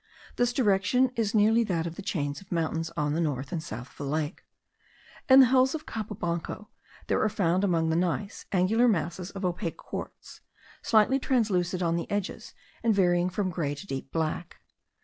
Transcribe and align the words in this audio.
This 0.35 0.51
direction 0.51 1.11
is 1.15 1.35
nearly 1.35 1.63
that 1.65 1.85
of 1.85 1.93
the 1.93 2.01
chains 2.01 2.41
of 2.41 2.51
mountains 2.51 2.89
on 2.97 3.13
the 3.13 3.21
north 3.21 3.51
and 3.51 3.61
south 3.61 3.91
of 3.91 3.97
the 3.97 4.03
lake. 4.03 4.43
In 5.29 5.41
the 5.41 5.45
hills 5.45 5.75
of 5.75 5.85
Cabo 5.85 6.15
Blanco 6.15 6.69
there 7.05 7.21
are 7.21 7.29
found 7.29 7.63
among 7.63 7.89
the 7.91 7.95
gneiss, 7.95 8.47
angular 8.51 8.87
masses 8.87 9.29
of 9.29 9.45
opaque 9.45 9.77
quartz, 9.77 10.41
slightly 10.81 11.19
translucid 11.19 11.83
on 11.83 11.97
the 11.97 12.09
edges, 12.09 12.55
and 12.81 12.95
varying 12.95 13.29
from 13.29 13.51
grey 13.51 13.75
to 13.75 13.85
deep 13.85 14.11
black. 14.11 14.57